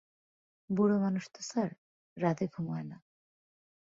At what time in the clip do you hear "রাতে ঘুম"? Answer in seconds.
2.17-2.65